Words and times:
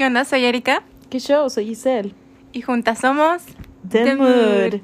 ¿Qué 0.00 0.06
onda? 0.06 0.24
Soy 0.24 0.46
Erika 0.46 0.82
¿Qué 1.10 1.18
show? 1.20 1.50
Soy 1.50 1.66
Giselle. 1.66 2.14
y 2.52 2.62
juntas 2.62 3.00
somos 3.00 3.42
The, 3.86 4.02
The 4.04 4.16
Mood. 4.16 4.72
Mood. 4.72 4.80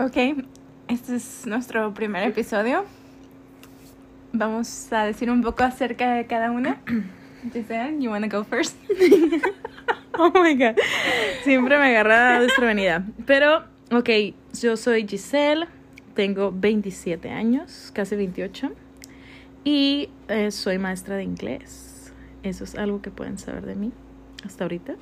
Ok, 0.00 0.44
este 0.88 1.14
es 1.14 1.46
nuestro 1.46 1.94
primer 1.94 2.24
episodio. 2.26 2.84
Vamos 4.32 4.92
a 4.92 5.04
decir 5.04 5.30
un 5.30 5.40
poco 5.42 5.62
acerca 5.62 6.14
de 6.14 6.26
cada 6.26 6.50
una. 6.50 6.82
Giselle, 7.52 8.02
you 8.02 8.10
wanna 8.10 8.26
go 8.26 8.42
first? 8.42 8.76
Oh 10.18 10.32
my 10.42 10.56
god. 10.56 10.74
Siempre 11.44 11.78
me 11.78 11.96
agarra 11.96 12.40
desprevenida. 12.40 13.06
Pero, 13.24 13.62
ok, 13.92 14.10
yo 14.60 14.76
soy 14.76 15.06
Giselle, 15.06 15.68
tengo 16.18 16.50
27 16.52 17.30
años, 17.30 17.92
casi 17.94 18.16
28. 18.16 18.72
Y 19.62 20.08
eh, 20.26 20.50
soy 20.50 20.76
maestra 20.76 21.14
de 21.14 21.22
inglés. 21.22 22.12
Eso 22.42 22.64
es 22.64 22.74
algo 22.74 23.00
que 23.00 23.12
pueden 23.12 23.38
saber 23.38 23.64
de 23.64 23.76
mí 23.76 23.92
hasta 24.44 24.64
ahorita. 24.64 24.96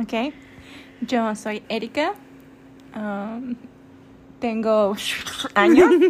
Ok, 0.00 0.32
yo 1.02 1.36
soy 1.36 1.62
Erika. 1.68 2.14
Um, 2.96 3.56
tengo 4.38 4.96
años. 5.54 5.90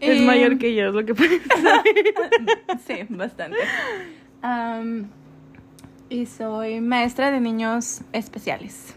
Es 0.00 0.20
mayor 0.20 0.58
que 0.58 0.74
yo, 0.74 0.88
es 0.88 0.94
lo 0.94 1.04
que 1.06 1.14
pueden 1.14 1.40
saber. 1.46 2.14
Sí, 2.86 3.06
bastante. 3.08 3.58
Am, 4.42 5.06
y 6.10 6.26
soy 6.26 6.80
maestra 6.80 7.30
de 7.30 7.38
niños 7.38 8.00
especiales. 8.12 8.95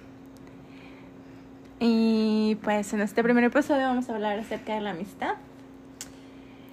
Y 1.80 2.56
pues 2.62 2.94
en 2.94 3.02
este 3.02 3.24
primer 3.24 3.44
episodio 3.46 3.84
vamos 3.88 4.10
a 4.10 4.16
hablar 4.16 4.40
acerca 4.40 4.76
de 4.76 4.82
la 4.82 4.92
amistad. 4.92 5.36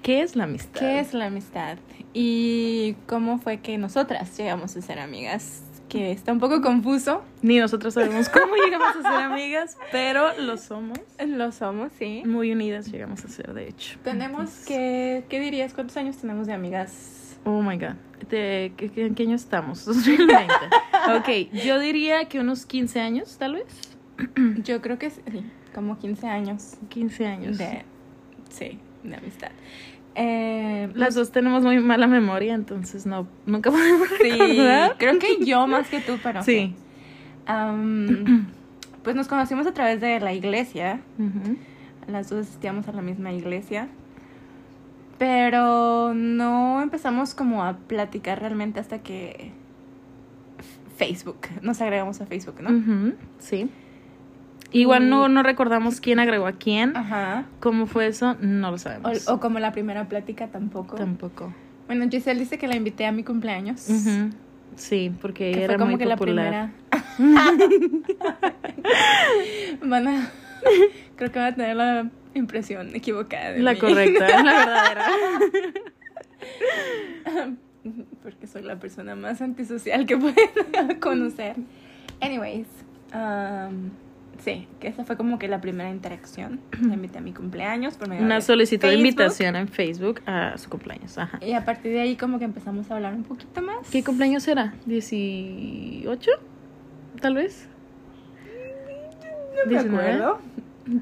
¿Qué 0.02 0.22
es 0.22 0.36
la 0.36 0.44
amistad? 0.44 0.80
¿Qué 0.80 1.00
es 1.00 1.14
la 1.14 1.26
amistad? 1.26 1.78
Y 2.14 2.94
cómo 3.06 3.38
fue 3.38 3.58
que 3.58 3.78
nosotras 3.78 4.36
llegamos 4.36 4.76
a 4.76 4.82
ser 4.82 4.98
amigas. 4.98 5.62
Que 5.88 6.10
está 6.10 6.32
un 6.32 6.40
poco 6.40 6.60
confuso. 6.62 7.22
Ni 7.42 7.58
nosotros 7.58 7.94
sabemos 7.94 8.28
cómo 8.28 8.54
llegamos 8.64 8.88
a 8.96 9.02
ser 9.02 9.20
amigas, 9.22 9.76
pero 9.92 10.36
lo 10.40 10.56
somos. 10.56 10.98
Lo 11.24 11.52
somos, 11.52 11.92
sí. 11.98 12.22
Muy 12.26 12.50
unidas 12.52 12.90
llegamos 12.90 13.24
a 13.24 13.28
ser, 13.28 13.52
de 13.54 13.68
hecho. 13.68 13.96
Tenemos 14.02 14.40
Entonces- 14.40 14.66
que, 14.66 15.24
¿qué 15.28 15.40
dirías? 15.40 15.74
¿Cuántos 15.74 15.96
años 15.96 16.16
tenemos 16.16 16.48
de 16.48 16.54
amigas? 16.54 17.36
Oh 17.44 17.62
my 17.62 17.76
god. 17.76 17.94
¿De 18.30 18.72
qué, 18.76 18.90
qué- 18.90 19.06
¿En 19.06 19.14
qué 19.14 19.22
año 19.24 19.36
estamos? 19.36 19.84
2020. 19.86 20.52
ok, 21.16 21.52
yo 21.64 21.78
diría 21.78 22.24
que 22.28 22.40
unos 22.40 22.66
15 22.66 23.00
años, 23.00 23.36
tal 23.38 23.54
vez. 23.54 23.95
Yo 24.64 24.80
creo 24.80 24.98
que 24.98 25.10
sí, 25.10 25.20
como 25.74 25.98
15 25.98 26.26
años 26.26 26.76
15 26.88 27.26
años. 27.26 27.58
de, 27.58 27.82
sí, 28.48 28.78
de 29.02 29.14
amistad. 29.16 29.50
Eh, 30.14 30.88
Las 30.94 31.14
dos 31.14 31.30
tenemos 31.32 31.62
muy 31.62 31.78
mala 31.80 32.06
memoria, 32.06 32.54
entonces 32.54 33.04
no, 33.04 33.26
nunca 33.44 33.70
podemos 33.72 34.08
Sí, 34.20 34.30
recordar. 34.30 34.94
creo 34.98 35.18
que 35.18 35.44
yo 35.44 35.66
más 35.66 35.88
que 35.88 36.00
tú, 36.00 36.18
pero 36.22 36.42
Sí. 36.42 36.74
Pues 39.02 39.14
nos 39.14 39.28
conocimos 39.28 39.66
a 39.68 39.72
través 39.72 40.00
de 40.00 40.18
la 40.18 40.32
iglesia. 40.32 41.00
Las 42.08 42.28
dos 42.28 42.46
asistíamos 42.48 42.88
a 42.88 42.92
la 42.92 43.02
misma 43.02 43.32
iglesia. 43.32 43.86
Pero 45.18 46.12
no 46.12 46.82
empezamos 46.82 47.32
como 47.34 47.62
a 47.62 47.76
platicar 47.76 48.40
realmente 48.40 48.80
hasta 48.80 48.98
que 49.04 49.52
Facebook. 50.96 51.38
Nos 51.62 51.80
agregamos 51.80 52.20
a 52.20 52.26
Facebook, 52.26 52.60
¿no? 52.60 52.70
Ujú, 52.70 53.14
Sí. 53.38 53.70
Igual 54.72 55.08
no, 55.08 55.28
Y- 55.28 55.32
no 55.32 55.42
recordamos 55.42 56.00
quién 56.00 56.18
agregó 56.18 56.46
a 56.46 56.52
quién. 56.52 56.96
Ajá. 56.96 57.44
¿Cómo 57.60 57.86
fue 57.86 58.06
eso? 58.08 58.36
No 58.40 58.70
lo 58.70 58.78
sabemos. 58.78 59.28
O, 59.28 59.34
o 59.34 59.40
como 59.40 59.58
la 59.58 59.72
primera 59.72 60.08
plática 60.08 60.48
tampoco. 60.48 60.96
Tampoco. 60.96 61.54
Bueno, 61.86 62.06
Giselle 62.10 62.40
dice 62.40 62.58
que 62.58 62.66
la 62.66 62.76
invité 62.76 63.06
a 63.06 63.12
mi 63.12 63.22
cumpleaños. 63.22 63.88
Ujú. 63.88 64.30
Sí, 64.74 65.12
porque 65.22 65.44
Que 65.44 65.48
ella 65.50 65.56
fue 65.58 65.64
era 65.74 65.78
como 65.78 65.90
muy 65.92 65.98
que 65.98 66.06
la 66.06 66.16
primera. 66.16 66.72
Van 69.82 70.08
a. 70.08 70.30
Creo 71.16 71.30
que 71.32 71.38
van 71.38 71.52
a 71.52 71.54
tener 71.54 71.76
la 71.76 72.10
impresión 72.34 72.94
equivocada. 72.94 73.52
De 73.52 73.60
La 73.60 73.72
mí. 73.74 73.78
correcta, 73.78 74.42
la 74.42 74.52
verdadera. 74.52 75.06
Porque 78.22 78.46
soy 78.48 78.62
la 78.62 78.78
persona 78.80 79.14
más 79.14 79.40
antisocial 79.40 80.06
que 80.06 80.16
pueden 80.16 80.98
conocer. 81.00 81.54
Anyways. 82.20 82.66
um, 83.14 83.90
sí, 84.38 84.68
que 84.80 84.88
esa 84.88 85.04
fue 85.04 85.16
como 85.16 85.38
que 85.38 85.48
la 85.48 85.60
primera 85.60 85.90
interacción. 85.90 86.60
La 86.80 86.94
invité 86.94 87.18
a 87.18 87.20
mi 87.20 87.32
cumpleaños 87.32 87.96
por 87.96 88.08
medio 88.08 88.22
Una 88.24 88.36
de 88.36 88.40
solicitud 88.42 88.88
de 88.88 88.94
invitación 88.94 89.56
en 89.56 89.68
Facebook 89.68 90.20
a 90.26 90.56
su 90.58 90.68
cumpleaños. 90.70 91.18
Ajá. 91.18 91.38
Y 91.44 91.52
a 91.52 91.64
partir 91.64 91.92
de 91.92 92.00
ahí 92.00 92.16
como 92.16 92.38
que 92.38 92.44
empezamos 92.44 92.90
a 92.90 92.96
hablar 92.96 93.14
un 93.14 93.24
poquito 93.24 93.62
más. 93.62 93.88
¿Qué 93.90 94.02
cumpleaños 94.04 94.46
era? 94.48 94.74
¿18? 94.86 96.28
Tal 97.20 97.34
vez. 97.34 97.68
No 99.56 99.64
me 99.64 99.70
19? 99.70 100.12
acuerdo. 100.12 100.38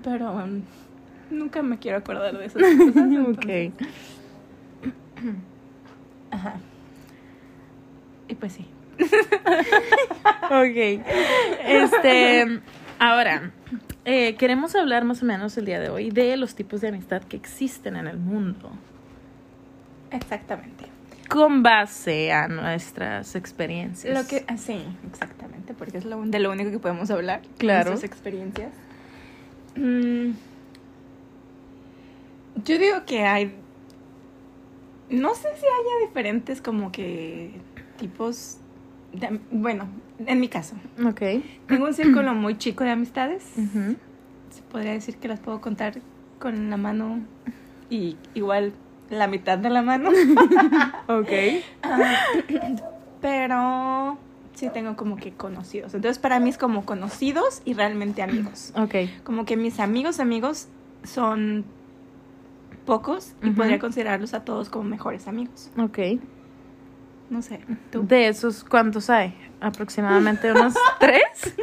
Pero 0.03 0.33
um, 0.33 0.63
nunca 1.31 1.63
me 1.63 1.79
quiero 1.79 1.99
acordar 1.99 2.37
de 2.39 2.47
esas 2.47 2.63
cosas. 2.63 2.79
entonces- 2.97 3.73
ok. 3.73 3.89
Ajá. 6.31 6.55
Y 8.29 8.35
pues 8.35 8.53
sí. 8.53 8.67
Ok. 10.45 11.03
Este. 11.67 12.61
Ahora, 12.99 13.53
eh, 14.05 14.37
queremos 14.37 14.75
hablar 14.75 15.05
más 15.05 15.23
o 15.23 15.27
menos 15.27 15.57
el 15.57 15.65
día 15.65 15.81
de 15.81 15.89
hoy 15.89 16.11
de 16.11 16.37
los 16.37 16.55
tipos 16.55 16.81
de 16.81 16.89
amistad 16.89 17.23
que 17.23 17.37
existen 17.37 17.97
en 17.97 18.07
el 18.07 18.19
mundo. 18.19 18.71
Exactamente. 20.11 20.87
Con 21.29 21.63
base 21.63 22.33
a 22.33 22.49
nuestras 22.49 23.35
experiencias. 23.35 24.15
Lo 24.15 24.29
que, 24.29 24.45
ah, 24.47 24.57
sí, 24.57 24.85
exactamente, 25.11 25.75
porque 25.75 25.99
es 25.99 26.05
lo, 26.05 26.23
de 26.23 26.39
lo 26.39 26.53
único 26.53 26.71
que 26.71 26.79
podemos 26.79 27.11
hablar. 27.11 27.43
Claro. 27.59 27.91
Nuestras 27.91 28.05
experiencias. 28.05 28.73
Mm, 29.75 30.33
yo 32.65 32.79
digo 32.79 33.05
que 33.07 33.25
hay. 33.25 33.55
No 35.11 35.35
sé 35.35 35.49
si 35.57 35.67
haya 35.67 36.07
diferentes 36.07 36.61
como 36.61 36.93
que 36.93 37.61
tipos. 37.99 38.59
De, 39.15 39.41
bueno, 39.51 39.87
en 40.27 40.41
mi 40.41 40.49
caso, 40.49 40.75
Ok. 41.07 41.21
tengo 41.67 41.87
un 41.87 41.95
círculo 41.95 42.35
muy 42.35 42.59
chico 42.59 42.85
de 42.85 42.91
amistades. 42.91 43.43
Se 44.51 44.63
podría 44.71 44.93
decir 44.93 45.17
que 45.17 45.29
las 45.29 45.41
puedo 45.41 45.61
contar 45.61 46.01
con 46.39 46.69
la 46.71 46.77
mano 46.77 47.21
y 47.91 48.17
igual 48.35 48.73
la 49.11 49.27
mitad 49.27 49.59
de 49.59 49.71
la 49.71 49.83
mano. 49.83 50.11
Ok. 51.09 51.31
Ah, 51.83 52.15
pero 53.21 54.19
sí 54.55 54.69
tengo 54.73 54.97
como 54.97 55.17
que 55.17 55.33
conocidos. 55.33 55.95
Entonces 55.95 56.19
para 56.19 56.41
mí 56.41 56.51
es 56.51 56.59
como 56.59 56.85
conocidos 56.85 57.63
y 57.65 57.75
realmente 57.75 58.23
amigos. 58.23 58.73
Ok. 58.77 58.95
Como 59.23 59.45
que 59.45 59.57
mis 59.57 59.81
amigos 59.81 60.21
amigos 60.21 60.69
son 61.05 61.65
pocos 62.87 63.35
y 63.43 63.51
podría 63.51 63.79
considerarlos 63.79 64.35
a 64.35 64.45
todos 64.45 64.69
como 64.71 64.85
mejores 64.85 65.27
amigos. 65.29 65.71
Ok. 65.79 65.99
No 67.31 67.43
sé, 67.43 67.61
tú. 67.91 68.07
De 68.07 68.29
esos, 68.29 68.65
¿cuántos 68.65 69.11
hay? 69.11 69.35
Aproximadamente 69.61 70.51
unos 70.53 70.75
tres. 71.01 71.55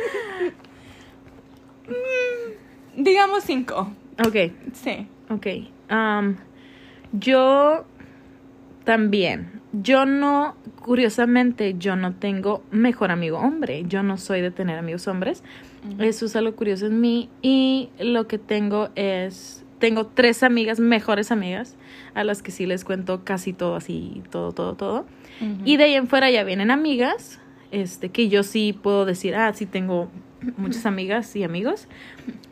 Digamos 2.96 3.44
cinco. 3.44 3.92
Ok. 4.26 4.52
Sí. 4.74 5.08
Ok. 5.30 5.48
am, 5.90 6.38
yo 7.14 7.86
también. 8.84 9.62
Yo 9.74 10.06
no, 10.06 10.56
curiosamente, 10.82 11.76
yo 11.78 11.96
no 11.96 12.16
tengo 12.16 12.64
mejor 12.72 13.12
amigo 13.12 13.38
hombre. 13.38 13.86
Yo 13.88 14.04
no 14.04 14.18
soy 14.18 14.42
de 14.42 14.52
tener 14.52 14.78
amigos 14.78 15.08
hombres. 15.08 15.44
Eso 16.00 16.26
es 16.26 16.36
algo 16.36 16.56
curioso 16.56 16.88
en 16.88 17.00
mí. 17.00 17.30
Y 17.42 17.90
lo 18.00 18.28
que 18.28 18.38
tengo 18.38 18.90
es, 18.96 19.61
tengo 19.82 20.06
tres 20.06 20.44
amigas, 20.44 20.80
mejores 20.80 21.32
amigas, 21.32 21.76
a 22.14 22.24
las 22.24 22.42
que 22.42 22.52
sí 22.52 22.66
les 22.66 22.86
cuento 22.86 23.26
casi 23.26 23.52
todo 23.52 23.76
así, 23.76 24.22
todo, 24.30 24.54
todo, 24.54 24.76
todo. 24.76 25.06
Y 25.66 25.78
de 25.78 25.86
ahí 25.86 25.96
en 25.96 26.08
fuera 26.08 26.30
ya 26.30 26.44
vienen 26.44 26.70
amigas, 26.70 27.40
este, 27.72 28.10
que 28.10 28.30
yo 28.30 28.44
sí 28.44 28.74
puedo 28.80 29.06
decir, 29.06 29.36
ah, 29.36 29.52
sí 29.54 29.66
tengo 29.66 30.10
muchas 30.56 30.86
amigas 30.86 31.36
y 31.36 31.44
amigos, 31.44 31.88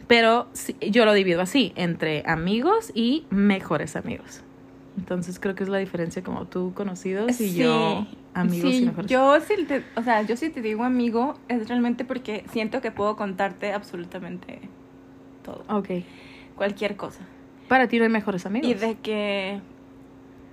pero 0.08 0.48
sí, 0.54 0.76
yo 0.82 1.06
lo 1.06 1.14
divido 1.14 1.40
así, 1.42 1.72
entre 1.76 2.24
amigos 2.26 2.92
y 2.96 3.26
mejores 3.30 3.96
amigos. 3.96 4.42
Entonces 4.98 5.40
creo 5.40 5.54
que 5.54 5.64
es 5.64 5.70
la 5.70 5.78
diferencia 5.78 6.24
como 6.24 6.46
tú 6.46 6.74
conocidos 6.74 7.40
y 7.40 7.54
yo 7.54 8.08
amigos 8.34 8.72
sí, 8.72 8.82
y 8.82 8.86
mejores. 8.88 9.12
Yo 9.12 9.40
sí 9.40 9.54
te, 9.68 9.84
o 9.96 10.02
sea, 10.02 10.24
yo 10.24 10.36
sí 10.36 10.50
te 10.50 10.62
digo 10.62 10.84
amigo, 10.84 11.38
es 11.48 11.68
realmente 11.70 12.06
porque 12.06 12.44
siento 12.52 12.82
que 12.82 12.92
puedo 12.92 13.16
contarte 13.16 13.72
absolutamente 13.72 14.60
todo, 15.44 15.64
Ok. 15.70 15.90
Cualquier 16.60 16.98
cosa. 16.98 17.22
Para 17.70 17.88
ti 17.88 17.98
no 17.98 18.04
hay 18.04 18.10
mejores 18.10 18.46
amigos. 18.46 18.70
Y 18.70 18.74
de 18.74 18.96
que 18.96 19.62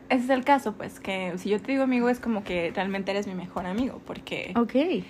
ese 0.09 0.25
es 0.25 0.31
el 0.31 0.45
caso, 0.45 0.73
pues, 0.75 1.01
que 1.01 1.33
si 1.37 1.49
yo 1.51 1.61
te 1.61 1.73
digo 1.73 1.83
amigo 1.83 2.09
es 2.09 2.21
como 2.21 2.45
que 2.45 2.71
realmente 2.75 3.11
eres 3.11 3.27
mi 3.27 3.35
mejor 3.35 3.67
amigo, 3.67 4.01
porque, 4.07 4.55
Ok. 4.57 5.05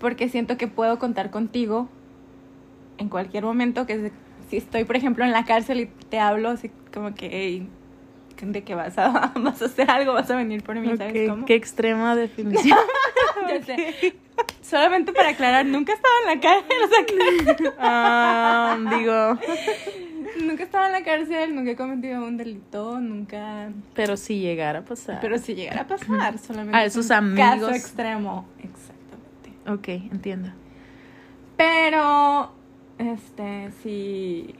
porque 0.00 0.28
siento 0.28 0.56
que 0.56 0.66
puedo 0.66 0.98
contar 0.98 1.30
contigo 1.30 1.88
en 2.98 3.08
cualquier 3.08 3.44
momento, 3.44 3.86
que 3.86 4.10
si 4.50 4.56
estoy, 4.56 4.82
por 4.84 4.96
ejemplo, 4.96 5.24
en 5.24 5.30
la 5.30 5.44
cárcel 5.44 5.80
y 5.80 5.86
te 5.86 6.18
hablo 6.18 6.50
así 6.50 6.72
como 6.92 7.14
que, 7.14 7.28
hey, 7.32 7.68
de 8.44 8.64
que 8.64 8.74
vas 8.74 8.98
a, 8.98 9.32
vas 9.36 9.62
a 9.62 9.66
hacer 9.66 9.88
algo, 9.88 10.14
vas 10.14 10.28
a 10.28 10.34
venir 10.34 10.64
por 10.64 10.74
mí, 10.76 10.96
¿sabes 10.96 11.14
Ok, 11.14 11.30
cómo? 11.30 11.46
Qué 11.46 11.54
extrema 11.54 12.16
definición. 12.16 12.76
Ya 13.48 13.62
sé. 13.64 14.14
Solamente 14.60 15.12
para 15.12 15.30
aclarar, 15.30 15.66
nunca 15.66 15.92
estaba 15.92 16.14
en 16.26 16.34
la 16.34 16.40
cárcel, 16.40 16.76
o 16.84 16.88
sea, 16.88 17.06
que 17.06 17.72
Ah, 17.78 18.78
digo, 18.98 19.38
nunca 20.52 20.64
estaba 20.64 20.86
en 20.86 20.92
la 20.92 21.02
cárcel, 21.02 21.54
nunca 21.54 21.70
he 21.72 21.76
cometido 21.76 22.24
un 22.24 22.36
delito, 22.36 23.00
nunca... 23.00 23.70
pero 23.94 24.16
si 24.16 24.38
llegara 24.40 24.80
a 24.80 24.84
pasar. 24.84 25.18
Pero 25.20 25.38
si 25.38 25.54
llegara 25.54 25.82
a 25.82 25.86
pasar, 25.86 26.38
solamente 26.46 26.76
A 26.76 26.84
es 26.84 26.92
esos 26.92 27.06
un 27.06 27.12
amigos. 27.12 27.46
caso 27.60 27.70
extremo, 27.74 28.46
exactamente. 28.62 29.70
Ok, 29.70 29.88
entiendo. 30.12 30.50
Pero, 31.56 32.52
este, 32.98 33.70
sí, 33.82 34.54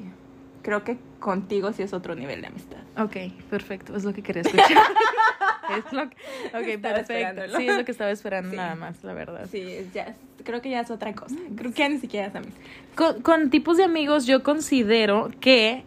creo 0.62 0.85
que 0.85 0.99
contigo 1.19 1.73
sí 1.73 1.83
es 1.83 1.93
otro 1.93 2.15
nivel 2.15 2.41
de 2.41 2.47
amistad. 2.49 2.79
Ok, 2.99 3.17
perfecto, 3.50 3.97
es 3.97 4.05
lo 4.05 4.12
que 4.12 4.23
quería 4.23 4.43
escuchar. 4.43 4.69
es 5.87 5.93
lo 5.93 6.09
que... 6.09 6.17
Ok, 6.56 6.67
Estaba 6.69 6.94
perfecto. 6.97 7.56
Sí, 7.59 7.69
es 7.69 7.77
lo 7.77 7.85
que 7.85 7.93
estaba 7.93 8.11
esperando 8.11 8.50
Sí. 8.50 8.56
nada 8.56 8.75
más, 8.77 9.03
la 9.05 9.12
verdad. 9.15 9.47
Sí, 9.50 9.61
es- 9.61 9.93
ya, 9.93 10.15
creo 10.44 10.61
que 10.61 10.71
ya 10.71 10.81
es 10.81 10.91
otra 10.91 11.15
cosa. 11.15 11.37
Creo 11.56 11.73
que 11.73 11.79
ya 11.79 11.89
ni 11.89 11.99
siquiera 11.99 12.29
es 12.29 12.35
amistad. 12.35 12.61
Con, 12.94 13.23
con 13.23 13.50
tipos 13.50 13.77
de 13.77 13.85
amigos 13.85 14.27
yo 14.27 14.43
considero 14.43 15.31
que 15.41 15.85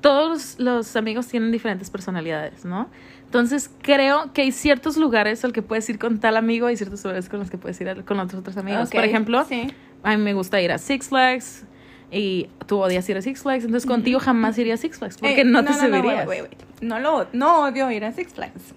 todos 0.00 0.56
los 0.58 0.96
amigos 0.96 1.28
tienen 1.28 1.50
diferentes 1.50 1.90
personalidades, 1.90 2.64
¿no? 2.64 2.88
Entonces 3.24 3.70
creo 3.82 4.32
que 4.32 4.42
hay 4.42 4.52
ciertos 4.52 4.96
lugares 4.96 5.44
al 5.44 5.52
que 5.52 5.62
puedes 5.62 5.88
ir 5.88 5.98
con 5.98 6.20
tal 6.20 6.36
amigo 6.36 6.70
y 6.70 6.76
ciertos 6.76 7.02
lugares 7.02 7.28
con 7.28 7.40
los 7.40 7.50
que 7.50 7.58
puedes 7.58 7.80
ir 7.80 8.04
con 8.04 8.20
otros 8.20 8.40
otros 8.40 8.56
amigos. 8.56 8.90
Por 8.90 9.04
ejemplo, 9.04 9.44
sí. 9.44 9.72
a 10.02 10.16
mí 10.16 10.22
me 10.22 10.34
gusta 10.34 10.60
ir 10.60 10.70
a 10.70 10.78
Six 10.78 11.08
Flags 11.08 11.64
y 12.14 12.48
tú 12.66 12.78
odias 12.78 13.08
ir 13.08 13.16
a 13.16 13.22
Six 13.22 13.42
Flags, 13.42 13.64
entonces 13.64 13.86
contigo 13.88 14.20
jamás 14.20 14.56
iría 14.58 14.74
a 14.74 14.76
Six 14.76 14.98
Flags 14.98 15.18
porque 15.18 15.40
Eh, 15.40 15.44
no 15.44 15.64
te 15.64 15.70
no, 15.70 15.76
subirías. 15.78 16.26
wait, 16.26 16.42
wait, 16.42 16.42
wait. 16.42 16.62
No, 16.80 16.98
lo, 17.00 17.26
no 17.32 17.62
odio 17.64 17.90
ir 17.90 18.04
a 18.04 18.12
Six 18.12 18.34
Flags. 18.34 18.74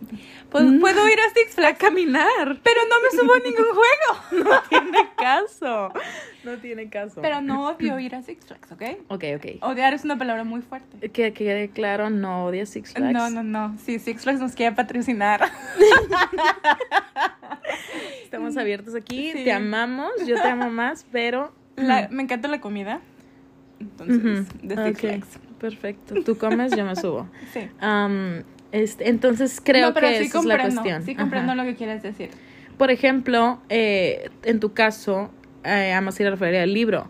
Pues, 0.49 0.63
No. 0.63 0.79
Puedo 0.79 1.07
ir 1.09 1.19
a 1.19 1.33
Six 1.33 1.55
Flags, 1.55 1.77
caminar. 1.77 2.57
pero 2.63 2.81
no 2.89 2.95
me 3.01 3.09
subo 3.19 3.33
a 3.33 3.39
ningún 3.39 3.65
juego. 3.65 3.83
No 4.49 4.61
tiene 4.69 5.09
caso. 5.17 5.91
No 6.45 6.57
tiene 6.57 6.89
caso. 6.89 7.21
Pero 7.21 7.41
no 7.41 7.67
odio 7.69 7.99
ir 7.99 8.15
a 8.15 8.21
Six 8.21 8.45
Flags, 8.45 8.71
¿ok? 8.71 8.81
Ok, 9.09 9.23
ok. 9.35 9.45
Odiar 9.63 9.93
es 9.93 10.05
una 10.05 10.17
palabra 10.17 10.43
muy 10.45 10.61
fuerte. 10.61 10.99
Que 10.99 11.09
que 11.09 11.33
quede 11.33 11.69
claro, 11.69 12.09
no 12.09 12.45
odias 12.45 12.69
Six 12.69 12.93
Flags. 12.93 13.13
No, 13.13 13.29
no, 13.29 13.43
no. 13.43 13.77
Si 13.83 13.99
Six 13.99 14.23
Flags 14.23 14.39
nos 14.39 14.53
quiere 14.53 14.73
patrocinar. 14.75 15.41
Estamos 18.23 18.57
abiertos 18.57 18.95
aquí, 18.95 19.31
Sí. 19.31 19.43
te 19.43 19.51
amamos, 19.51 20.11
yo 20.25 20.35
te 20.41 20.47
amo 20.47 20.69
más, 20.69 21.05
pero... 21.11 21.51
La- 21.75 22.07
me 22.09 22.23
encanta 22.23 22.47
la 22.47 22.59
comida. 22.59 23.01
Entonces, 23.79 24.17
Ujú, 24.17 24.67
de 24.67 24.75
Six 24.75 24.89
ok, 24.89 24.97
Flags. 24.99 25.39
Perfecto, 25.59 26.15
tú 26.23 26.37
comes, 26.37 26.75
yo 26.75 26.85
me 26.85 26.95
subo. 26.95 27.27
Sí. 27.53 27.69
Este, 28.71 29.07
entonces 29.09 29.61
creo 29.63 29.87
No, 29.87 29.93
pero 29.93 30.07
que 30.07 30.17
sí 30.19 30.23
esa 30.25 30.39
es 30.39 30.45
la 30.45 30.59
cuestión. 30.59 31.03
Sí 31.03 31.15
comprendo 31.15 31.53
Ajá. 31.53 31.63
lo 31.63 31.69
que 31.69 31.75
quieres 31.75 32.03
decir. 32.03 32.29
Por 32.77 32.91
ejemplo, 32.91 33.59
eh, 33.69 34.29
en 34.43 34.59
tu 34.59 34.73
caso, 34.73 35.31
eh, 35.63 35.93
amas 35.93 36.19
ir 36.19 36.27
a 36.27 36.31
la 36.31 36.37
feria 36.37 36.59
del 36.59 36.73
libro. 36.73 37.09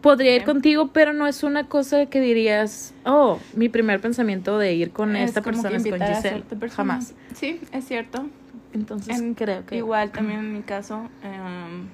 Podría 0.00 0.36
ir 0.36 0.44
contigo, 0.44 0.92
pero 0.92 1.12
no 1.12 1.26
es 1.26 1.42
una 1.42 1.66
cosa 1.68 2.06
que 2.06 2.20
dirías, 2.20 2.94
oh, 3.04 3.38
mi 3.54 3.68
primer 3.68 4.00
pensamiento 4.00 4.58
de 4.58 4.74
ir 4.74 4.90
con 4.92 5.16
Es 5.16 5.30
esta 5.30 5.42
persona 5.42 5.76
es 5.76 5.86
con 5.86 6.00
a 6.02 6.14
Giselle. 6.14 6.44
Jamás. 6.70 7.14
Sí, 7.34 7.60
es 7.72 7.84
cierto. 7.86 8.26
Entonces 8.72 9.18
En- 9.18 9.34
creo 9.34 9.64
que... 9.66 9.76
Igual 9.76 10.10
también 10.12 10.40
en 10.40 10.52
mi 10.52 10.62
caso, 10.62 11.08
em, 11.22 11.86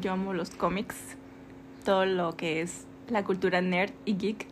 yo 0.00 0.12
amo 0.12 0.34
los 0.34 0.50
cómics, 0.50 0.96
todo 1.84 2.04
lo 2.06 2.36
que 2.36 2.60
es 2.62 2.86
la 3.10 3.24
cultura 3.24 3.60
nerd 3.60 3.92
y 4.04 4.16
geek. 4.16 4.46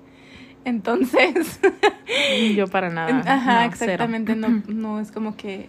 Entonces, 0.64 1.60
Yo 2.56 2.66
para 2.66 2.90
nada. 2.90 3.22
ajá, 3.26 3.60
no, 3.60 3.72
exactamente, 3.72 4.36
no, 4.36 4.62
no 4.66 5.00
es 5.00 5.12
como 5.12 5.36
que 5.36 5.68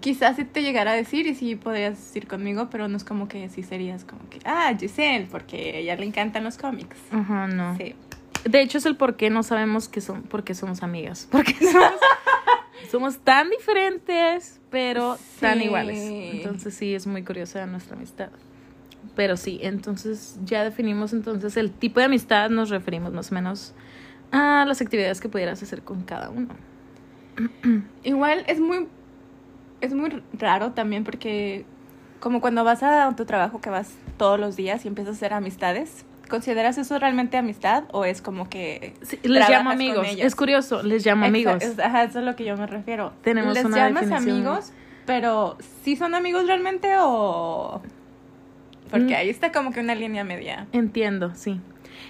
quizás 0.00 0.36
sí 0.36 0.44
te 0.44 0.62
llegara 0.62 0.92
a 0.92 0.94
decir 0.94 1.26
y 1.26 1.34
sí 1.34 1.54
podrías 1.54 2.14
ir 2.16 2.26
conmigo, 2.26 2.68
pero 2.70 2.88
no 2.88 2.96
es 2.96 3.04
como 3.04 3.28
que 3.28 3.48
sí 3.50 3.62
serías 3.62 4.04
como 4.04 4.28
que, 4.28 4.40
ah, 4.44 4.74
Giselle, 4.78 5.26
porque 5.30 5.72
a 5.74 5.76
ella 5.76 5.96
le 5.96 6.06
encantan 6.06 6.44
los 6.44 6.56
cómics. 6.56 6.96
Ajá, 7.12 7.46
no. 7.46 7.76
Sí. 7.76 7.94
De 8.44 8.62
hecho, 8.62 8.78
es 8.78 8.86
el 8.86 8.96
por 8.96 9.16
qué 9.16 9.28
no 9.28 9.42
sabemos 9.42 9.88
que 9.88 10.00
son, 10.00 10.22
por 10.22 10.44
qué 10.44 10.54
somos 10.54 10.82
amigas. 10.82 11.28
Porque 11.30 11.54
somos, 11.54 11.92
somos 12.90 13.18
tan 13.18 13.50
diferentes, 13.50 14.60
pero 14.70 15.18
tan 15.40 15.60
iguales. 15.60 15.98
Entonces 15.98 16.74
sí, 16.74 16.94
es 16.94 17.06
muy 17.06 17.22
curiosa 17.22 17.66
nuestra 17.66 17.96
amistad. 17.96 18.30
Pero 19.16 19.36
sí, 19.36 19.58
entonces 19.62 20.38
ya 20.44 20.62
definimos 20.64 21.12
entonces 21.12 21.56
el 21.56 21.70
tipo 21.70 22.00
de 22.00 22.06
amistad, 22.06 22.50
nos 22.50 22.70
referimos 22.70 23.12
más 23.12 23.32
o 23.32 23.34
menos 23.34 23.74
a 24.32 24.64
las 24.66 24.80
actividades 24.80 25.20
que 25.20 25.28
pudieras 25.28 25.62
hacer 25.62 25.82
con 25.82 26.02
cada 26.02 26.30
uno. 26.30 26.48
Igual 28.04 28.44
es 28.46 28.60
muy 28.60 28.88
es 29.80 29.94
muy 29.94 30.22
raro 30.34 30.72
también 30.72 31.04
porque 31.04 31.64
como 32.20 32.40
cuando 32.42 32.64
vas 32.64 32.82
a 32.82 33.14
tu 33.16 33.24
trabajo 33.24 33.60
que 33.62 33.70
vas 33.70 33.94
todos 34.18 34.38
los 34.38 34.54
días 34.56 34.84
y 34.84 34.88
empiezas 34.88 35.14
a 35.14 35.16
hacer 35.16 35.32
amistades, 35.32 36.04
¿consideras 36.28 36.76
eso 36.76 36.98
realmente 36.98 37.38
amistad 37.38 37.84
o 37.92 38.04
es 38.04 38.20
como 38.20 38.48
que 38.50 38.94
Sí, 39.02 39.18
les 39.22 39.48
llamo 39.48 39.70
amigos. 39.70 40.06
Es 40.18 40.36
curioso, 40.36 40.82
les 40.82 41.04
llamo 41.06 41.24
amigos. 41.24 41.62
es- 41.62 41.78
ajá, 41.78 42.02
eso 42.04 42.18
es 42.18 42.24
a 42.24 42.28
lo 42.30 42.36
que 42.36 42.44
yo 42.44 42.56
me 42.58 42.66
refiero. 42.66 43.12
Tenemos 43.22 43.54
¿Les 43.54 43.64
una 43.64 43.76
llamas 43.88 44.02
definición. 44.10 44.36
amigos, 44.36 44.72
pero 45.06 45.56
sí 45.82 45.96
son 45.96 46.14
amigos 46.14 46.46
realmente 46.46 46.90
o 47.00 47.80
porque 48.90 49.14
Mm. 49.14 49.16
ahí 49.16 49.28
está 49.30 49.52
como 49.52 49.72
que 49.72 49.80
una 49.80 49.94
línea 49.94 50.24
media. 50.24 50.66
Entiendo, 50.72 51.32
sí. 51.34 51.60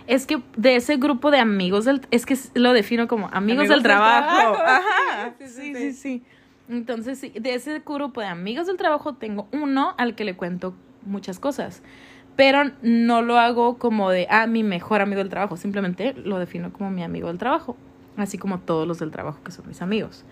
Es 0.07 0.27
que 0.27 0.41
de 0.57 0.77
ese 0.77 0.97
grupo 0.97 1.31
de 1.31 1.39
amigos 1.39 1.85
del, 1.85 2.01
es 2.11 2.27
que 2.27 2.37
lo 2.55 2.73
defino 2.73 3.07
como 3.09 3.27
amigos, 3.27 3.37
Amigos 3.37 3.69
del 3.69 3.77
del 3.79 3.83
trabajo. 3.83 4.57
Ajá. 4.65 5.35
Sí, 5.39 5.47
sí, 5.49 5.53
Sí, 5.55 5.75
sí. 5.75 5.75
sí, 5.75 5.93
sí. 5.93 6.23
Entonces, 6.69 7.19
sí, 7.19 7.33
de 7.35 7.55
ese 7.55 7.83
grupo 7.85 8.21
de 8.21 8.29
amigos 8.29 8.67
del 8.69 8.77
trabajo 8.77 9.15
tengo 9.15 9.49
uno 9.53 9.95
al 9.99 10.15
que 10.15 10.25
le 10.25 10.35
cuento 10.35 10.75
muchas 11.05 11.39
cosas. 11.41 11.83
Pero 12.37 12.71
no 12.83 13.23
lo 13.23 13.39
hago 13.39 13.77
como 13.79 14.11
de, 14.11 14.27
ah, 14.31 14.47
mi 14.47 14.63
mejor 14.63 15.01
amigo 15.01 15.19
del 15.19 15.29
trabajo. 15.29 15.57
Simplemente 15.57 16.15
lo 16.15 16.39
defino 16.39 16.73
como 16.73 16.91
mi 16.91 17.03
amigo 17.03 17.27
del 17.29 17.39
trabajo. 17.39 17.77
Así 18.17 18.39
como 18.39 18.61
todos 18.61 18.87
los 18.87 18.99
del 19.01 19.11
trabajo 19.11 19.41
que 19.45 19.51
son 19.51 19.67
mis 19.67 19.83
amigos. 19.83 20.25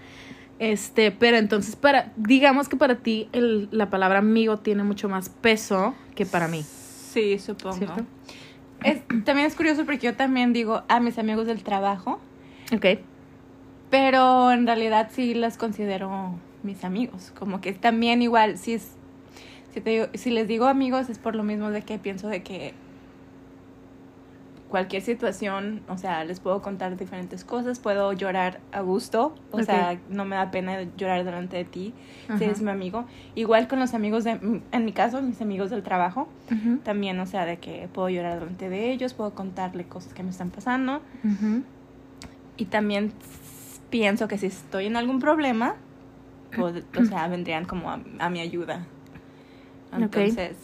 Este, 0.60 1.10
pero 1.12 1.36
entonces 1.36 1.76
para, 1.76 2.12
digamos 2.16 2.68
que 2.68 2.76
para 2.76 2.96
ti 2.96 3.28
el, 3.32 3.68
la 3.70 3.90
palabra 3.90 4.18
amigo 4.18 4.56
tiene 4.56 4.82
mucho 4.84 5.08
más 5.08 5.28
peso 5.28 5.94
que 6.18 6.26
para 6.26 6.48
mí. 6.48 6.64
Sí, 7.12 7.38
supongo. 7.38 7.76
¿Cierto? 7.76 8.04
Es, 8.82 9.00
también 9.24 9.46
es 9.46 9.54
curioso 9.54 9.84
porque 9.84 9.98
yo 9.98 10.14
también 10.16 10.52
digo 10.52 10.82
a 10.88 10.98
mis 11.00 11.16
amigos 11.18 11.46
del 11.46 11.62
trabajo, 11.62 12.18
Ok. 12.74 12.98
pero 13.88 14.50
en 14.50 14.66
realidad 14.66 15.10
sí 15.12 15.32
las 15.34 15.56
considero 15.56 16.34
mis 16.64 16.82
amigos. 16.84 17.32
Como 17.38 17.60
que 17.60 17.72
también 17.72 18.20
igual, 18.20 18.58
si 18.58 18.74
es, 18.74 18.92
si, 19.72 19.80
te 19.80 19.90
digo- 19.90 20.08
si 20.14 20.30
les 20.30 20.48
digo 20.48 20.66
amigos 20.66 21.08
es 21.08 21.18
por 21.18 21.36
lo 21.36 21.44
mismo 21.44 21.70
de 21.70 21.82
que 21.82 21.98
pienso 21.98 22.26
de 22.28 22.42
que 22.42 22.74
cualquier 24.68 25.02
situación, 25.02 25.82
o 25.88 25.96
sea, 25.96 26.24
les 26.24 26.40
puedo 26.40 26.60
contar 26.60 26.96
diferentes 26.96 27.44
cosas, 27.44 27.78
puedo 27.78 28.12
llorar 28.12 28.60
a 28.70 28.80
gusto, 28.82 29.34
o 29.50 29.62
sea, 29.62 29.98
no 30.08 30.24
me 30.24 30.36
da 30.36 30.50
pena 30.50 30.82
llorar 30.96 31.24
delante 31.24 31.56
de 31.56 31.64
ti 31.64 31.94
si 32.36 32.44
eres 32.44 32.60
mi 32.60 32.70
amigo. 32.70 33.06
Igual 33.34 33.66
con 33.66 33.80
los 33.80 33.94
amigos 33.94 34.24
de, 34.24 34.38
en 34.70 34.84
mi 34.84 34.92
caso, 34.92 35.22
mis 35.22 35.40
amigos 35.40 35.70
del 35.70 35.82
trabajo, 35.82 36.28
también, 36.84 37.18
o 37.20 37.26
sea, 37.26 37.46
de 37.46 37.58
que 37.58 37.88
puedo 37.92 38.08
llorar 38.10 38.38
delante 38.38 38.68
de 38.68 38.92
ellos, 38.92 39.14
puedo 39.14 39.34
contarle 39.34 39.84
cosas 39.84 40.12
que 40.12 40.22
me 40.22 40.30
están 40.30 40.50
pasando. 40.50 41.00
Ujú. 41.24 41.62
Y 42.56 42.66
también 42.66 43.12
pienso 43.90 44.28
que 44.28 44.36
si 44.36 44.46
estoy 44.46 44.86
en 44.86 44.96
algún 44.96 45.18
problema, 45.18 45.76
pues, 46.54 46.84
o 46.98 47.04
sea, 47.04 47.26
vendrían 47.28 47.64
como 47.64 47.90
a, 47.90 48.00
a 48.18 48.28
mi 48.28 48.40
ayuda. 48.40 48.86
Entonces, 49.92 50.56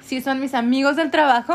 sí 0.00 0.20
son 0.20 0.40
mis 0.40 0.52
amigos 0.52 0.96
del 0.96 1.10
trabajo, 1.10 1.54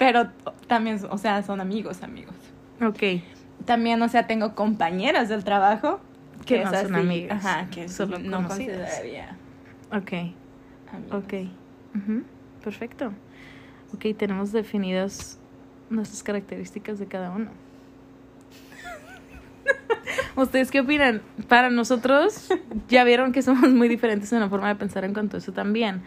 pero 0.00 0.30
también, 0.66 0.98
o 1.10 1.18
sea, 1.18 1.42
son 1.42 1.60
amigos, 1.60 2.02
amigos. 2.02 2.34
Ok. 2.80 3.20
También, 3.66 4.00
o 4.00 4.08
sea, 4.08 4.26
tengo 4.26 4.54
compañeras 4.54 5.28
del 5.28 5.44
trabajo 5.44 6.00
Que 6.46 6.64
no 6.64 6.72
son 6.74 6.94
amigas, 6.94 7.44
Ajá, 7.44 7.68
que 7.70 7.86
solo 7.90 8.18
no 8.18 8.38
conocidas. 8.38 8.78
consideraría 8.78 9.36
Ok. 9.92 10.12
amigos. 10.90 11.22
Ok. 11.22 11.34
Perfecto. 12.64 13.12
Ok, 13.94 14.06
tenemos 14.16 14.52
definidas 14.52 15.38
nuestras 15.90 16.22
características 16.22 16.98
de 16.98 17.04
cada 17.06 17.30
uno. 17.32 17.50
¿Ustedes 20.36 20.70
qué 20.70 20.80
opinan? 20.80 21.20
Para 21.46 21.68
nosotros, 21.68 22.48
ya 22.88 23.04
vieron 23.04 23.32
que 23.32 23.42
somos 23.42 23.68
muy 23.70 23.88
diferentes 23.88 24.32
en 24.32 24.40
la 24.40 24.48
forma 24.48 24.68
de 24.68 24.76
pensar 24.76 25.04
en 25.04 25.12
cuanto 25.12 25.36
a 25.36 25.40
eso 25.40 25.52
también. 25.52 26.00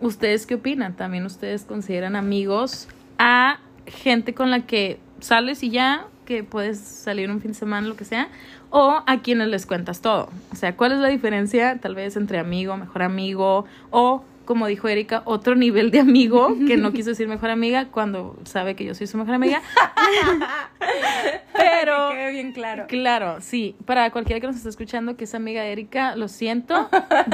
¿Ustedes 0.00 0.46
qué 0.46 0.54
opinan? 0.54 0.96
¿También 0.96 1.26
ustedes 1.26 1.64
consideran 1.64 2.16
amigos 2.16 2.88
a 3.18 3.58
gente 3.86 4.34
con 4.34 4.50
la 4.50 4.66
que 4.66 5.00
sales 5.20 5.62
y 5.62 5.70
ya, 5.70 6.06
que 6.24 6.44
puedes 6.44 6.78
salir 6.78 7.30
un 7.30 7.40
fin 7.40 7.52
de 7.52 7.58
semana, 7.58 7.88
lo 7.88 7.96
que 7.96 8.04
sea? 8.04 8.28
¿O 8.70 9.02
a 9.06 9.20
quienes 9.22 9.48
les 9.48 9.64
cuentas 9.64 10.00
todo? 10.00 10.28
O 10.52 10.56
sea, 10.56 10.76
¿cuál 10.76 10.92
es 10.92 10.98
la 10.98 11.08
diferencia 11.08 11.78
tal 11.80 11.94
vez 11.94 12.16
entre 12.16 12.38
amigo, 12.38 12.76
mejor 12.76 13.02
amigo 13.02 13.64
o 13.90 14.22
como 14.48 14.66
dijo 14.66 14.88
Erika, 14.88 15.20
otro 15.26 15.54
nivel 15.56 15.90
de 15.90 16.00
amigo, 16.00 16.56
que 16.66 16.78
no 16.78 16.90
quiso 16.94 17.10
decir 17.10 17.28
mejor 17.28 17.50
amiga 17.50 17.88
cuando 17.90 18.34
sabe 18.44 18.74
que 18.74 18.82
yo 18.86 18.94
soy 18.94 19.06
su 19.06 19.18
mejor 19.18 19.34
amiga. 19.34 19.60
Pero 21.52 22.08
Que 22.08 22.16
quede 22.16 22.30
bien 22.32 22.52
claro. 22.52 22.86
Claro, 22.88 23.42
sí. 23.42 23.76
Para 23.84 24.10
cualquiera 24.10 24.40
que 24.40 24.46
nos 24.46 24.56
esté 24.56 24.70
escuchando 24.70 25.18
que 25.18 25.24
es 25.24 25.34
amiga 25.34 25.60
de 25.60 25.72
Erika, 25.72 26.16
lo 26.16 26.28
siento. 26.28 26.88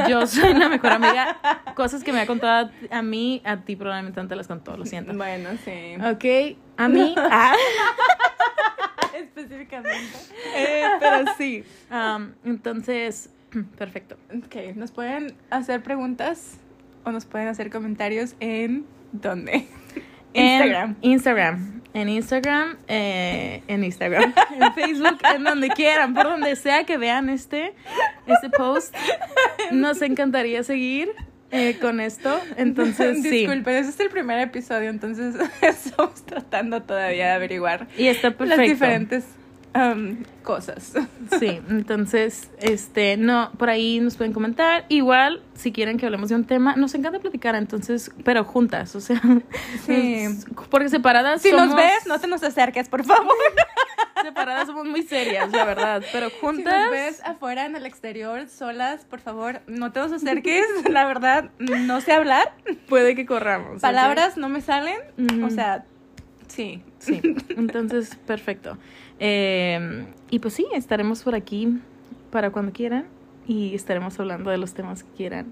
Yo 0.09 0.26
soy 0.26 0.54
la 0.54 0.68
mejor 0.68 0.90
amiga. 0.90 1.38
Cosas 1.76 2.02
que 2.02 2.12
me 2.12 2.18
ha 2.21 2.26
contado 2.26 2.73
a 2.90 3.02
mí, 3.02 3.40
a 3.44 3.59
ti 3.59 3.76
probablemente 3.76 4.21
no 4.21 4.26
te 4.26 4.35
las 4.35 4.49
contó, 4.49 4.76
lo 4.76 4.85
siento. 4.85 5.12
Bueno, 5.14 5.50
sí. 5.64 5.94
Ok, 6.04 6.59
a 6.76 6.88
mí. 6.88 7.14
ah, 7.16 7.54
Específicamente. 9.14 10.18
eh, 10.56 10.85
pero 10.99 11.33
sí. 11.38 11.62
Um, 11.92 12.33
entonces, 12.44 13.30
perfecto. 13.78 14.16
Ok, 14.37 14.75
nos 14.75 14.90
pueden 14.90 15.37
hacer 15.50 15.80
preguntas 15.80 16.59
o 17.04 17.12
nos 17.12 17.25
pueden 17.26 17.49
hacer 17.49 17.70
comentarios 17.70 18.34
en 18.40 18.87
¿dónde? 19.12 19.66
En 20.37 20.46
Instagram. 20.46 20.96
Instagram. 21.00 21.82
En 21.94 22.08
Instagram, 22.08 22.76
eh, 22.88 23.62
en 23.68 23.84
Instagram, 23.84 24.34
en 24.61 24.75
Facebook, 24.75 25.16
en 25.32 25.44
donde 25.44 25.68
quieran, 25.68 26.12
por 26.12 26.25
donde 26.25 26.56
sea 26.56 26.82
que 26.82 26.99
vean 26.99 27.28
este, 27.28 27.73
este 28.26 28.50
post. 28.50 28.92
Nos 29.70 30.02
encantaría 30.02 30.64
seguir 30.64 31.12
eh, 31.52 31.78
con 31.80 32.00
esto. 32.00 32.37
Entonces, 32.56 33.23
sí. 33.23 33.30
Disculpen, 33.30 33.76
ese 33.76 33.90
es 33.90 34.00
el 34.00 34.11
primer 34.11 34.40
episodio, 34.40 34.90
entonces 34.90 35.37
estamos 35.62 36.26
tratando 36.26 36.82
todavía 36.82 37.26
de 37.26 37.32
averiguar 37.32 37.87
Y 37.96 38.08
está 38.08 38.32
perfecto. 38.32 38.56
las 38.56 38.68
diferentes 38.68 39.25
um, 39.75 40.16
cosas. 40.43 40.93
Sí, 41.38 41.61
entonces, 41.71 42.50
este, 42.61 43.16
no, 43.16 43.50
por 43.59 43.71
ahí 43.71 43.99
nos 43.99 44.16
pueden 44.16 44.33
comentar. 44.33 44.85
Igual, 44.88 45.43
si 45.54 45.73
quieren 45.73 45.97
que 45.99 46.04
hablemos 46.07 46.28
de 46.28 46.37
un 46.37 46.45
tema, 46.45 46.76
nos 46.76 46.95
encanta 46.95 47.19
platicar, 47.19 47.54
entonces, 47.54 48.11
pero 48.25 48.45
juntas, 48.45 48.95
o 48.95 49.00
sea, 49.00 49.21
Sí. 49.85 50.26
porque 50.71 50.88
separadas 50.90 51.43
Si 51.43 51.50
somos, 51.50 51.69
nos 51.69 51.76
ves, 51.76 52.07
no 52.07 52.19
te 52.21 52.26
nos 52.28 52.43
acerques, 52.43 52.88
por 52.88 53.04
favor. 53.04 53.33
separadas 54.23 54.66
somos 54.66 54.87
muy 54.87 55.02
serias, 55.02 55.50
la 55.50 55.64
verdad, 55.64 56.02
pero 56.12 56.31
Si 56.31 56.37
juntas, 56.40 56.83
nos 56.83 56.90
ves 56.90 57.21
afuera 57.25 57.66
en 57.66 57.75
el 57.76 57.85
exterior, 57.87 58.49
solas, 58.49 59.04
por 59.07 59.21
favor, 59.21 59.61
no 59.66 59.93
te 59.93 60.00
nos 60.00 60.12
acerques. 60.12 60.64
La 60.90 61.04
verdad, 61.07 61.50
no 61.59 62.00
sé 62.00 62.12
hablar. 62.12 62.52
puede 62.88 63.14
que 63.14 63.26
corramos. 63.26 63.81
Palabras 63.81 64.37
no 64.37 64.49
me 64.49 64.61
salen. 64.61 64.99
O 65.45 65.50
sea, 65.50 65.85
sí. 66.54 66.82
Sí, 66.99 67.20
entonces, 67.56 68.16
perfecto. 68.26 68.78
Eh, 69.18 70.06
y 70.30 70.38
pues 70.38 70.54
sí, 70.54 70.66
estaremos 70.75 71.23
por 71.23 71.34
aquí 71.34 71.78
para 72.30 72.50
cuando 72.50 72.73
quieran 72.73 73.04
y 73.46 73.75
estaremos 73.75 74.18
hablando 74.18 74.50
de 74.50 74.56
los 74.56 74.73
temas 74.73 75.02
que 75.04 75.11
quieran. 75.16 75.46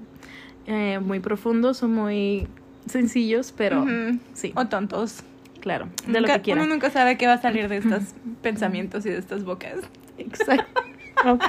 Eh, 0.66 0.98
muy 1.00 1.20
profundos 1.20 1.82
o 1.82 1.88
muy 1.88 2.46
sencillos, 2.86 3.52
pero 3.56 3.84
sí, 4.32 4.52
O 4.56 4.66
tontos. 4.66 5.22
claro, 5.60 5.88
de 6.06 6.12
Nunca- 6.14 6.20
lo 6.20 6.26
que 6.38 6.40
quieran. 6.42 6.64
Uno 6.64 6.74
nunca 6.74 6.88
sabe 6.90 7.18
qué 7.18 7.26
va 7.26 7.34
a 7.34 7.42
salir 7.42 7.68
de 7.68 7.76
estos 7.78 8.02
pensamientos 8.40 9.04
y 9.04 9.10
de 9.10 9.18
estas 9.18 9.44
bocas. 9.44 9.76
Exacto. 10.18 10.80
Ok, 11.24 11.44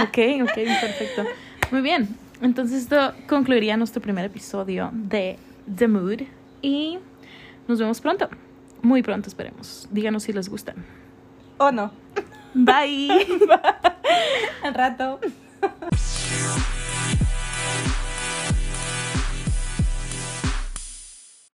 ok, 0.00 0.18
ok, 0.42 0.54
perfecto. 0.54 1.24
Muy 1.72 1.82
bien. 1.82 2.08
Entonces 2.40 2.82
esto 2.82 3.12
concluiría 3.28 3.76
nuestro 3.76 4.00
primer 4.00 4.24
episodio 4.24 4.90
de 4.94 5.36
The 5.76 5.86
Mood 5.88 6.20
y 6.62 6.98
nos 7.66 7.78
vemos 7.78 8.00
pronto. 8.00 8.28
Muy 8.82 9.02
pronto 9.02 9.28
esperemos. 9.28 9.88
Díganos 9.90 10.22
si 10.24 10.32
les 10.32 10.48
gustan. 10.48 10.84
¿O 11.58 11.72
no? 11.72 11.90
Bye. 12.54 13.26
Al 14.62 14.74
rato. 14.74 15.20